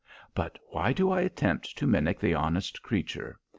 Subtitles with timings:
[0.33, 3.39] But why do I attempt to mimic the honest creature?